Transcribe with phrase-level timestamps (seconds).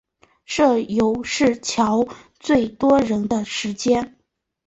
[0.45, 2.07] 社游是乔
[2.39, 4.17] 最多人的时间